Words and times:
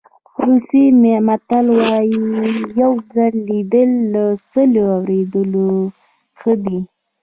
روسي 0.43 0.83
متل 1.27 1.65
وایي 1.77 2.21
یو 2.81 2.93
ځل 3.13 3.33
لیدل 3.47 3.89
له 4.13 4.25
سل 4.49 4.71
اورېدلو 4.89 5.69
ښه 6.39 6.53
دي. 6.65 6.79